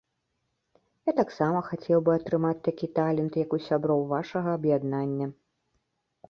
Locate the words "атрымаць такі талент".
2.19-3.37